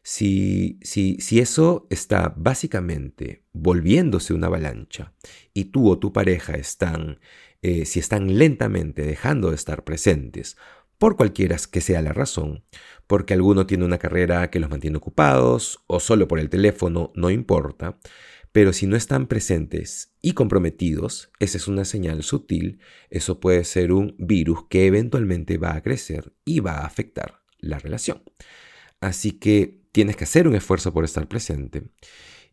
si, 0.08 0.78
si, 0.82 1.16
si 1.18 1.40
eso 1.40 1.88
está 1.90 2.32
básicamente 2.36 3.42
volviéndose 3.52 4.34
una 4.34 4.46
avalancha 4.46 5.14
y 5.52 5.64
tú 5.64 5.90
o 5.90 5.98
tu 5.98 6.12
pareja 6.12 6.52
están 6.52 7.18
eh, 7.60 7.86
si 7.86 7.98
están 7.98 8.38
lentamente 8.38 9.02
dejando 9.02 9.48
de 9.48 9.56
estar 9.56 9.82
presentes, 9.82 10.56
por 10.98 11.16
cualquiera 11.16 11.56
que 11.68 11.80
sea 11.80 12.02
la 12.02 12.12
razón, 12.12 12.62
porque 13.08 13.34
alguno 13.34 13.66
tiene 13.66 13.84
una 13.84 13.98
carrera 13.98 14.48
que 14.48 14.60
los 14.60 14.70
mantiene 14.70 14.98
ocupados 14.98 15.82
o 15.88 15.98
solo 15.98 16.28
por 16.28 16.38
el 16.38 16.50
teléfono, 16.50 17.10
no 17.16 17.28
importa, 17.30 17.98
pero 18.52 18.72
si 18.72 18.86
no 18.86 18.94
están 18.94 19.26
presentes 19.26 20.14
y 20.22 20.34
comprometidos, 20.34 21.32
esa 21.40 21.58
es 21.58 21.66
una 21.66 21.84
señal 21.84 22.22
sutil, 22.22 22.78
eso 23.10 23.40
puede 23.40 23.64
ser 23.64 23.90
un 23.90 24.14
virus 24.20 24.66
que 24.70 24.86
eventualmente 24.86 25.58
va 25.58 25.74
a 25.74 25.82
crecer 25.82 26.32
y 26.44 26.60
va 26.60 26.74
a 26.74 26.86
afectar 26.86 27.40
la 27.58 27.80
relación. 27.80 28.22
Así 29.00 29.32
que 29.32 29.85
tienes 29.96 30.14
que 30.14 30.24
hacer 30.24 30.46
un 30.46 30.54
esfuerzo 30.54 30.92
por 30.92 31.06
estar 31.06 31.26
presente. 31.26 31.84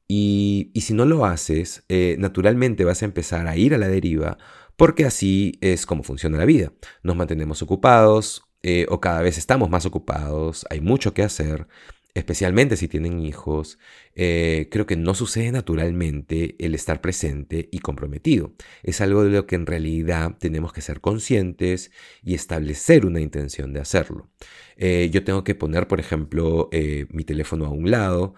Y, 0.08 0.72
si 0.80 0.94
no 0.94 1.04
lo 1.04 1.26
haces, 1.26 1.84
eh, 1.90 2.16
naturalmente 2.18 2.86
vas 2.86 3.02
a 3.02 3.06
empezar 3.06 3.48
a 3.48 3.58
ir 3.58 3.74
a 3.74 3.78
la 3.78 3.90
deriva 3.90 4.38
porque 4.78 5.04
así 5.04 5.60
es 5.60 5.86
como 5.86 6.04
funciona 6.04 6.38
la 6.38 6.46
vida. 6.46 6.72
Nos 7.04 7.18
mantenemos 7.18 7.62
ocupados 7.62 8.46
eh, 8.62 8.86
o 8.88 9.02
cada 9.02 9.22
vez 9.22 9.38
estamos 9.38 9.70
más 9.70 9.86
ocupados, 9.86 10.66
hay 10.70 10.80
mucho 10.80 11.14
que 11.14 11.22
hacer, 11.24 11.68
especialmente 12.14 12.78
si 12.78 12.88
tienen 12.88 13.20
hijos. 13.20 13.80
Eh, 14.16 14.68
creo 14.72 14.86
que 14.86 14.96
no 14.96 15.16
sucede 15.16 15.52
naturalmente 15.52 16.56
el 16.60 16.76
estar 16.76 17.02
presente 17.02 17.70
y 17.72 17.80
comprometido. 17.80 18.54
Es 18.84 19.02
algo 19.02 19.24
de 19.24 19.32
lo 19.32 19.48
que 19.48 19.56
en 19.56 19.66
realidad 19.66 20.38
tenemos 20.40 20.74
que 20.74 20.82
ser 20.82 21.02
conscientes 21.02 21.92
y 22.24 22.36
establecer 22.36 23.06
una 23.06 23.22
intención 23.22 23.74
de 23.74 23.80
hacerlo. 23.82 24.30
Eh, 24.78 25.10
yo 25.12 25.24
tengo 25.24 25.44
que 25.44 25.56
poner, 25.56 25.88
por 25.88 26.00
ejemplo, 26.00 26.70
mi 27.10 27.24
teléfono 27.24 27.66
a 27.66 27.70
un 27.70 27.92
lado, 27.92 28.34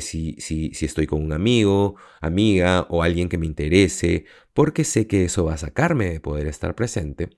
si, 0.00 0.36
si 0.38 0.84
estoy 0.84 1.06
con 1.06 1.22
un 1.22 1.32
amigo, 1.32 1.96
amiga 2.20 2.86
o 2.90 3.02
alguien 3.02 3.28
que 3.28 3.38
me 3.38 3.46
interese, 3.46 4.24
porque 4.54 4.84
sé 4.84 5.06
que 5.06 5.24
eso 5.24 5.44
va 5.44 5.54
a 5.54 5.58
sacarme 5.58 6.10
de 6.10 6.20
poder 6.20 6.46
estar 6.46 6.74
presente 6.74 7.30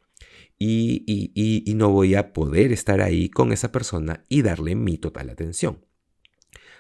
y, 0.59 1.73
no 1.77 1.91
voy 1.91 2.15
a 2.15 2.33
poder 2.33 2.73
estar 2.73 3.01
ahí 3.01 3.29
con 3.29 3.53
esa 3.53 3.73
persona 3.73 4.25
y 4.29 4.43
darle 4.43 4.75
mi 4.75 4.99
total 4.99 5.31
atención. 5.31 5.86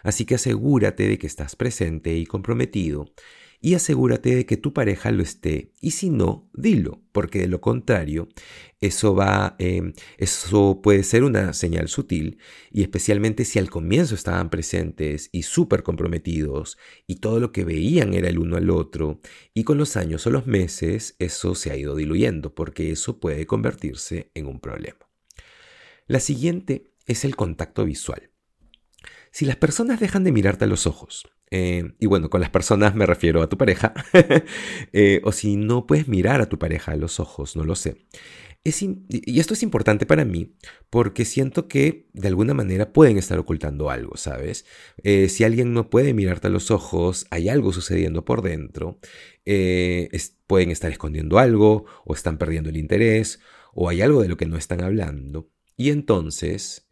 Así 0.07 0.25
que 0.25 0.37
asegúrate 0.37 1.09
de 1.09 1.19
que 1.19 1.27
estás 1.27 1.57
presente 1.57 2.17
y 2.17 2.27
comprometido 2.27 3.13
y 3.61 3.75
asegúrate 3.75 4.37
de 4.37 4.47
que 4.47 4.57
tu 4.57 4.73
pareja 4.73 5.11
lo 5.11 5.21
esté 5.21 5.73
y 5.81 5.91
si 5.91 6.11
no, 6.11 6.49
dilo, 6.55 7.03
porque 7.11 7.41
de 7.41 7.49
lo 7.49 7.61
contrario, 7.61 8.29
eso 8.81 9.17
va, 9.17 9.57
em, 9.59 9.95
eso 10.17 10.81
puede 10.81 11.03
ser 11.03 11.25
una 11.25 11.53
señal 11.55 11.89
sutil 11.89 12.39
y 12.71 12.83
especialmente 12.83 13.45
si 13.45 13.59
al 13.59 13.69
comienzo 13.69 14.15
estaban 14.15 14.49
presentes 14.49 15.29
y 15.33 15.43
súper 15.43 15.83
comprometidos 15.83 16.79
y 17.09 17.17
todo 17.17 17.41
lo 17.41 17.51
que 17.51 17.65
veían 17.65 18.15
era 18.15 18.29
el 18.29 18.39
uno 18.39 18.57
al 18.57 18.71
otro 18.71 19.21
y 19.55 19.65
con 19.65 19.77
los 19.77 19.97
años 19.97 20.25
o 20.29 20.31
los 20.31 20.47
meses 20.47 21.17
eso 21.19 21.57
se 21.57 21.73
ha 21.73 21.77
ido 21.77 21.97
diluyendo 21.97 22.55
porque 22.55 22.93
eso 22.93 23.19
puede 23.19 23.45
convertirse 23.45 24.31
en 24.35 24.47
un 24.47 24.61
problema. 24.61 25.01
La 26.07 26.21
siguiente 26.21 26.93
es 27.07 27.25
el 27.25 27.35
contacto 27.35 27.85
visual. 27.85 28.31
Si 29.37 29.45
las 29.45 29.57
personas 29.57 30.01
dejan 30.01 30.25
de 30.25 30.33
mirarte 30.33 30.65
a 30.65 30.67
los 30.67 30.87
ojos, 30.87 31.29
eh, 31.51 31.93
y 32.01 32.07
bueno, 32.07 32.31
con 32.31 32.41
las 32.41 32.49
personas 32.49 32.95
me 32.95 33.05
refiero 33.05 33.43
a 33.43 33.51
tu 33.51 33.59
pareja, 33.59 33.93
eh, 34.95 35.21
o 35.25 35.31
si 35.31 35.57
no 35.57 35.87
puedes 35.87 36.09
mirar 36.09 36.41
a 36.41 36.49
tu 36.49 36.59
pareja 36.59 36.93
a 36.93 36.97
los 36.97 37.21
ojos, 37.21 37.55
no 37.55 37.63
lo 37.63 37.75
sé. 37.75 38.07
y 38.65 39.39
esto 39.39 39.53
es 39.53 39.63
importante 39.63 40.07
para 40.07 40.25
mí 40.25 40.55
porque 40.89 41.27
siento 41.27 41.69
que 41.69 42.09
de 42.15 42.29
alguna 42.29 42.55
manera 42.55 42.95
pueden 42.95 43.19
estar 43.19 43.39
ocultando 43.39 43.91
algo, 43.91 44.17
¿sabes? 44.17 44.65
Eh, 45.03 45.29
si 45.29 45.45
alguien 45.45 45.75
no 45.75 45.91
puede 45.91 46.15
mirarte 46.15 46.47
a 46.47 46.51
los 46.51 46.71
ojos, 46.71 47.27
hay 47.29 47.51
algo 47.51 47.75
sucediendo 47.75 48.25
por 48.25 48.41
dentro, 48.41 49.01
pueden 50.47 50.71
estar 50.71 50.91
escondiendo 50.91 51.39
algo 51.39 51.85
o 52.07 52.15
están 52.15 52.39
perdiendo 52.39 52.71
el 52.71 52.79
interés 52.79 53.41
o 53.75 53.91
hay 53.91 54.01
algo 54.01 54.23
de 54.23 54.29
lo 54.29 54.39
que 54.39 54.47
no 54.47 54.57
están 54.57 54.81
hablando. 54.81 55.51
Y 55.77 55.91
entonces 55.91 56.89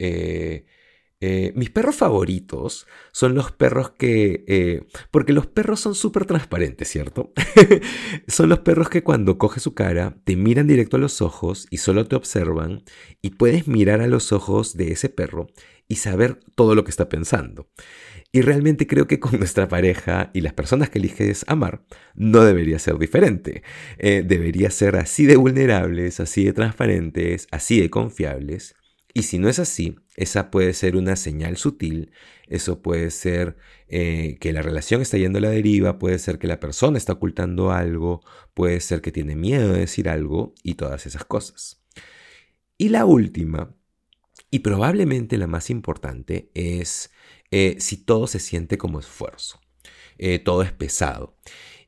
eh, 1.21 1.53
mis 1.55 1.71
perros 1.71 1.97
favoritos 1.97 2.87
son 3.13 3.35
los 3.35 3.53
perros 3.53 3.91
que... 3.91 4.45
Eh, 4.47 4.87
porque 5.11 5.33
los 5.33 5.47
perros 5.47 5.81
son 5.81 5.95
súper 5.95 6.27
transparentes, 6.27 6.89
¿cierto? 6.89 7.33
son 8.29 8.49
los 8.49 8.61
perros 8.61 8.91
que 8.91 9.03
cuando 9.03 9.39
coges 9.39 9.63
su 9.63 9.75
cara 9.75 10.17
te 10.25 10.37
miran 10.37 10.67
directo 10.67 10.97
a 10.97 11.01
los 11.01 11.23
ojos 11.23 11.67
y 11.71 11.79
solo 11.79 12.07
te 12.07 12.17
observan 12.17 12.83
y 13.23 13.31
puedes 13.31 13.69
mirar 13.69 14.01
a 14.01 14.07
los 14.07 14.33
ojos 14.33 14.77
de 14.77 14.93
ese 14.93 15.09
perro 15.09 15.47
y 15.89 15.97
saber 15.97 16.41
todo 16.57 16.75
lo 16.75 16.85
que 16.85 16.91
está 16.91 17.09
pensando. 17.09 17.69
Y 18.33 18.41
realmente 18.41 18.87
creo 18.87 19.07
que 19.07 19.21
con 19.21 19.39
nuestra 19.39 19.69
pareja 19.69 20.31
y 20.35 20.41
las 20.41 20.53
personas 20.53 20.91
que 20.91 20.99
eliges 20.99 21.45
amar 21.49 21.85
no 22.15 22.45
debería 22.45 22.79
ser 22.79 22.99
diferente. 22.99 23.63
Eh, 23.99 24.25
debería 24.27 24.71
ser 24.71 24.97
así 24.97 25.25
de 25.25 25.37
vulnerables, 25.37 26.21
así 26.21 26.45
de 26.45 26.53
transparentes, 26.53 27.47
así 27.51 27.81
de 27.81 27.91
confiables 27.91 28.75
y 29.17 29.23
si 29.23 29.39
no 29.39 29.49
es 29.49 29.61
así, 29.61 29.97
esa 30.17 30.51
puede 30.51 30.75
ser 30.75 30.97
una 30.97 31.15
señal 31.15 31.57
sutil, 31.57 32.11
eso 32.49 32.83
puede 32.83 33.13
ser 33.13 33.57
eh, 33.87 34.39
que 34.41 34.53
la 34.53 34.61
relación 34.61 35.01
está 35.01 35.17
yendo 35.17 35.39
a 35.39 35.43
la 35.43 35.51
deriva, 35.51 36.01
puede 36.01 36.19
ser 36.19 36.41
que 36.41 36.49
la 36.49 36.59
persona 36.59 36.99
está 36.99 37.13
ocultando 37.13 37.71
algo, 37.71 38.23
puede 38.55 38.81
ser 38.81 39.01
que 39.01 39.13
tiene 39.13 39.37
miedo 39.37 39.73
de 39.73 39.79
decir 39.79 40.09
algo 40.09 40.53
y 40.65 40.75
todas 40.75 41.07
esas 41.07 41.25
cosas. 41.25 41.81
Y 42.77 42.89
la 42.89 43.05
última, 43.05 43.77
y 44.51 44.59
probablemente 44.59 45.39
la 45.39 45.47
más 45.47 45.71
importante, 45.71 46.51
es 46.55 47.13
eh, 47.53 47.77
si 47.79 47.99
todo 47.99 48.27
se 48.27 48.41
siente 48.41 48.79
como 48.79 48.99
esfuerzo, 48.99 49.61
eh, 50.19 50.41
todo 50.41 50.63
es 50.63 50.73
pesado. 50.73 51.37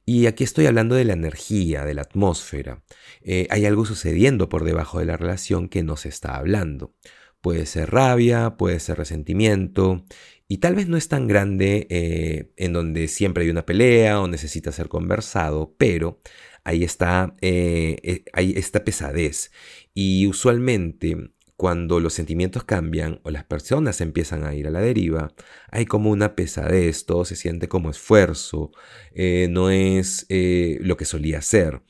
Y 0.08 0.26
aquí 0.26 0.44
estoy 0.44 0.66
hablando 0.66 0.94
de 0.94 1.04
la 1.04 1.14
energía, 1.14 1.84
de 1.84 1.94
la 1.94 2.02
atmósfera. 2.02 2.84
Eh, 3.22 3.48
hay 3.50 3.66
algo 3.66 3.84
sucediendo 3.84 4.48
por 4.48 4.62
debajo 4.62 5.00
de 5.00 5.04
la 5.04 5.16
relación 5.16 5.68
que 5.68 5.82
no 5.82 5.96
se 5.96 6.08
está 6.08 6.36
hablando. 6.36 6.94
Puede 7.40 7.66
ser 7.66 7.90
rabia, 7.90 8.56
puede 8.56 8.78
ser 8.78 8.98
resentimiento, 8.98 10.04
y 10.48 10.58
tal 10.58 10.76
vez 10.76 10.88
no 10.88 10.96
es 10.96 11.08
tan 11.08 11.26
grande 11.26 11.88
eh, 11.90 12.52
en 12.56 12.72
donde 12.72 13.08
siempre 13.08 13.44
hay 13.44 13.50
una 13.50 13.66
pelea 13.66 14.20
o 14.20 14.28
necesita 14.28 14.70
ser 14.70 14.88
conversado, 14.88 15.74
pero 15.76 16.20
ahí 16.62 16.84
está, 16.84 17.34
eh, 17.40 18.24
ahí 18.32 18.54
está 18.56 18.84
pesadez. 18.84 19.50
Y 19.92 20.28
usualmente 20.28 21.32
cuando 21.56 22.00
los 22.00 22.14
sentimientos 22.14 22.64
cambian 22.64 23.20
o 23.24 23.30
las 23.30 23.44
personas 23.44 24.00
empiezan 24.00 24.44
a 24.44 24.54
ir 24.54 24.66
a 24.66 24.70
la 24.70 24.80
deriva, 24.80 25.34
hay 25.70 25.86
como 25.86 26.10
una 26.10 26.36
pesadez, 26.36 27.06
todo 27.06 27.24
se 27.24 27.36
siente 27.36 27.68
como 27.68 27.90
esfuerzo, 27.90 28.72
eh, 29.14 29.48
no 29.50 29.70
es 29.70 30.26
eh, 30.28 30.78
lo 30.82 30.96
que 30.96 31.06
solía 31.06 31.40
ser, 31.42 31.82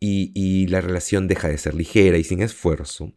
y, 0.00 0.32
y 0.34 0.68
la 0.68 0.80
relación 0.80 1.26
deja 1.28 1.48
de 1.48 1.58
ser 1.58 1.74
ligera 1.74 2.18
y 2.18 2.24
sin 2.24 2.42
esfuerzo. 2.42 3.12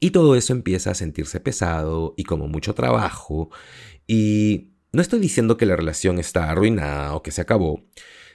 Y 0.00 0.10
todo 0.10 0.36
eso 0.36 0.52
empieza 0.52 0.90
a 0.92 0.94
sentirse 0.94 1.40
pesado 1.40 2.14
y 2.16 2.24
como 2.24 2.48
mucho 2.48 2.74
trabajo. 2.74 3.50
Y 4.06 4.70
no 4.92 5.02
estoy 5.02 5.18
diciendo 5.20 5.56
que 5.56 5.66
la 5.66 5.76
relación 5.76 6.18
está 6.18 6.50
arruinada 6.50 7.14
o 7.14 7.22
que 7.22 7.32
se 7.32 7.40
acabó, 7.40 7.82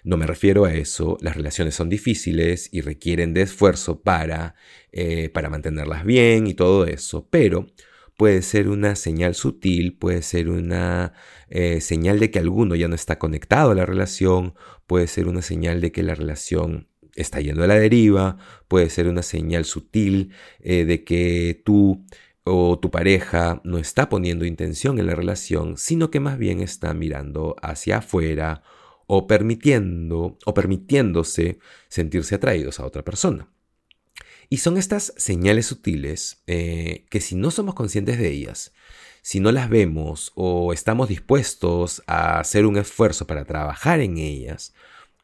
no 0.03 0.17
me 0.17 0.25
refiero 0.27 0.65
a 0.65 0.73
eso, 0.73 1.17
las 1.21 1.35
relaciones 1.35 1.75
son 1.75 1.89
difíciles 1.89 2.69
y 2.71 2.81
requieren 2.81 3.33
de 3.33 3.41
esfuerzo 3.43 4.01
para, 4.01 4.55
eh, 4.91 5.29
para 5.29 5.49
mantenerlas 5.49 6.05
bien 6.05 6.47
y 6.47 6.53
todo 6.53 6.85
eso, 6.85 7.27
pero 7.29 7.67
puede 8.17 8.41
ser 8.41 8.67
una 8.67 8.95
señal 8.95 9.33
sutil, 9.33 9.97
puede 9.97 10.21
ser 10.21 10.49
una 10.49 11.13
eh, 11.49 11.79
señal 11.81 12.19
de 12.19 12.31
que 12.31 12.39
alguno 12.39 12.75
ya 12.75 12.87
no 12.87 12.95
está 12.95 13.17
conectado 13.17 13.71
a 13.71 13.75
la 13.75 13.85
relación, 13.85 14.55
puede 14.87 15.07
ser 15.07 15.27
una 15.27 15.41
señal 15.41 15.79
de 15.79 15.91
que 15.91 16.03
la 16.03 16.15
relación 16.15 16.89
está 17.15 17.39
yendo 17.39 17.63
a 17.63 17.67
la 17.67 17.79
deriva, 17.79 18.37
puede 18.67 18.89
ser 18.89 19.07
una 19.07 19.23
señal 19.23 19.65
sutil 19.65 20.33
eh, 20.59 20.85
de 20.85 21.03
que 21.03 21.61
tú 21.63 22.05
o 22.43 22.79
tu 22.79 22.91
pareja 22.91 23.61
no 23.63 23.77
está 23.77 24.09
poniendo 24.09 24.45
intención 24.45 24.99
en 24.99 25.07
la 25.07 25.15
relación, 25.15 25.77
sino 25.77 26.11
que 26.11 26.19
más 26.19 26.37
bien 26.37 26.61
está 26.61 26.93
mirando 26.93 27.55
hacia 27.61 27.99
afuera 27.99 28.63
o 29.11 29.25
permitiendo 29.25 30.37
o 30.45 30.53
permitiéndose 30.53 31.57
sentirse 31.87 32.35
atraídos 32.35 32.79
a 32.79 32.85
otra 32.85 33.03
persona. 33.03 33.49
Y 34.49 34.57
son 34.57 34.77
estas 34.77 35.13
señales 35.17 35.65
sutiles 35.65 36.43
eh, 36.45 37.05
que 37.09 37.19
si 37.19 37.33
no 37.33 37.49
somos 37.49 37.73
conscientes 37.73 38.19
de 38.19 38.29
ellas, 38.29 38.71
si 39.23 39.39
no 39.39 39.51
las 39.51 39.67
vemos 39.67 40.31
o 40.35 40.73
estamos 40.73 41.09
dispuestos 41.09 42.03
a 42.05 42.39
hacer 42.39 42.67
un 42.67 42.77
esfuerzo 42.77 43.25
para 43.25 43.45
trabajar 43.45 43.99
en 43.99 44.19
ellas, 44.19 44.75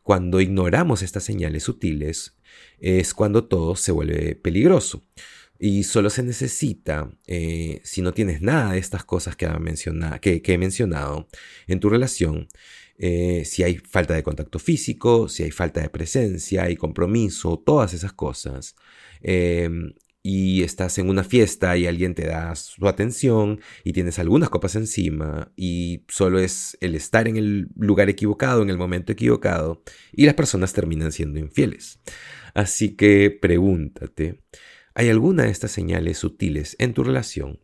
cuando 0.01 0.41
ignoramos 0.41 1.03
estas 1.03 1.23
señales 1.23 1.61
sutiles 1.61 2.35
es 2.79 3.13
cuando 3.13 3.45
todo 3.45 3.75
se 3.75 3.91
vuelve 3.91 4.35
peligroso. 4.35 5.03
Y 5.59 5.83
solo 5.83 6.09
se 6.09 6.23
necesita, 6.23 7.11
eh, 7.27 7.81
si 7.83 8.01
no 8.01 8.13
tienes 8.13 8.41
nada 8.41 8.73
de 8.73 8.79
estas 8.79 9.05
cosas 9.05 9.35
que, 9.35 10.41
que 10.41 10.53
he 10.53 10.57
mencionado 10.57 11.27
en 11.67 11.79
tu 11.79 11.89
relación, 11.89 12.49
eh, 12.97 13.43
si 13.45 13.63
hay 13.63 13.77
falta 13.77 14.13
de 14.13 14.23
contacto 14.23 14.59
físico, 14.59 15.27
si 15.27 15.43
hay 15.43 15.51
falta 15.51 15.81
de 15.81 15.89
presencia 15.89 16.69
y 16.69 16.75
compromiso, 16.77 17.61
todas 17.65 17.93
esas 17.93 18.13
cosas. 18.13 18.75
Em, 19.21 19.93
y 20.27 20.63
estás 20.63 20.97
en 20.97 21.09
una 21.09 21.23
fiesta 21.23 21.77
y 21.77 21.85
alguien 21.85 22.15
te 22.15 22.25
da 22.25 22.55
su 22.55 22.87
atención 22.87 23.59
y 23.83 23.93
tienes 23.93 24.17
algunas 24.17 24.49
copas 24.49 24.75
encima 24.75 25.51
y 25.55 26.03
solo 26.07 26.39
es 26.39 26.77
el 26.81 26.95
estar 26.95 27.27
en 27.27 27.37
el 27.37 27.67
lugar 27.75 28.09
equivocado, 28.09 28.63
en 28.63 28.71
el 28.71 28.77
momento 28.77 29.11
equivocado, 29.11 29.83
y 30.11 30.25
las 30.25 30.33
personas 30.33 30.73
terminan 30.73 31.11
siendo 31.11 31.39
infieles. 31.39 31.99
Así 32.55 32.95
que 32.95 33.29
pregúntate, 33.29 34.41
¿hay 34.95 35.09
alguna 35.09 35.43
de 35.43 35.51
estas 35.51 35.71
señales 35.71 36.17
sutiles 36.17 36.75
en 36.79 36.95
tu 36.95 37.03
relación? 37.03 37.59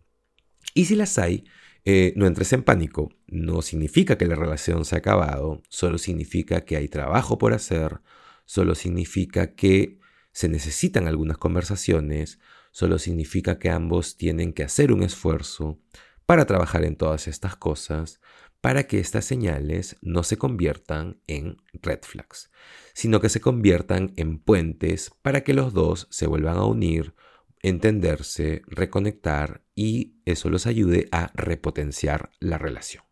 Y 0.75 0.85
si 0.85 0.95
las 0.95 1.17
hay, 1.17 1.45
eh, 1.85 2.13
no 2.15 2.27
entres 2.27 2.53
en 2.53 2.63
pánico. 2.63 3.09
No 3.27 3.61
significa 3.61 4.17
que 4.17 4.27
la 4.27 4.35
relación 4.35 4.85
se 4.85 4.95
ha 4.95 4.99
acabado, 4.99 5.61
solo 5.69 5.97
significa 5.97 6.61
que 6.61 6.77
hay 6.77 6.87
trabajo 6.87 7.37
por 7.37 7.53
hacer, 7.53 8.01
solo 8.45 8.75
significa 8.75 9.55
que 9.55 9.99
se 10.31 10.47
necesitan 10.47 11.07
algunas 11.07 11.37
conversaciones, 11.37 12.39
solo 12.71 12.99
significa 12.99 13.59
que 13.59 13.69
ambos 13.69 14.17
tienen 14.17 14.53
que 14.53 14.63
hacer 14.63 14.91
un 14.91 15.03
esfuerzo 15.03 15.79
para 16.25 16.45
trabajar 16.45 16.85
en 16.85 16.95
todas 16.95 17.27
estas 17.27 17.55
cosas, 17.55 18.21
para 18.61 18.83
que 18.85 18.99
estas 18.99 19.25
señales 19.25 19.97
no 20.01 20.23
se 20.23 20.37
conviertan 20.37 21.19
en 21.27 21.57
red 21.73 21.99
flags, 22.03 22.51
sino 22.93 23.19
que 23.19 23.29
se 23.29 23.41
conviertan 23.41 24.13
en 24.17 24.37
puentes 24.37 25.11
para 25.23 25.41
que 25.41 25.53
los 25.53 25.73
dos 25.73 26.07
se 26.11 26.27
vuelvan 26.27 26.57
a 26.57 26.65
unir 26.65 27.15
entenderse, 27.63 28.61
reconectar 28.67 29.61
y 29.75 30.15
eso 30.25 30.49
los 30.49 30.67
ayude 30.67 31.07
a 31.11 31.31
repotenciar 31.33 32.31
la 32.39 32.57
relación. 32.57 33.03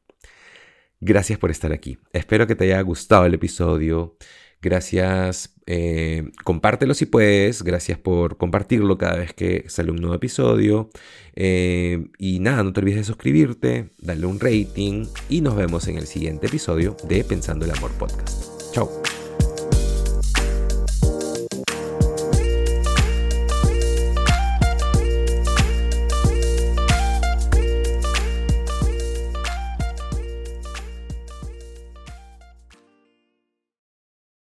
Gracias 1.02 1.40
por 1.40 1.52
estar 1.52 1.72
aquí. 1.72 1.98
Espero 2.12 2.46
que 2.46 2.56
te 2.56 2.66
haya 2.66 2.82
gustado 2.82 3.26
el 3.26 3.34
episodio. 3.34 4.18
Gracias, 4.62 5.56
eh, 5.68 6.32
compártelo 6.44 6.94
si 6.94 7.06
puedes. 7.06 7.64
Gracias 7.64 7.98
por 7.98 8.38
compartirlo 8.38 8.98
cada 8.98 9.16
vez 9.16 9.34
que 9.34 9.64
sale 9.70 9.92
un 9.92 9.98
nuevo 9.98 10.16
episodio. 10.16 10.90
Eh, 11.36 12.10
y 12.18 12.40
nada, 12.40 12.64
no 12.64 12.74
te 12.74 12.82
olvides 12.82 13.00
de 13.00 13.04
suscribirte, 13.06 13.92
darle 14.00 14.26
un 14.26 14.40
rating 14.40 15.06
y 15.30 15.40
nos 15.40 15.56
vemos 15.56 15.88
en 15.88 15.98
el 15.98 16.08
siguiente 16.08 16.48
episodio 16.48 16.98
de 17.08 17.24
Pensando 17.24 17.64
el 17.64 17.72
Amor 17.72 17.92
Podcast. 17.92 18.74
Chao. 18.74 19.09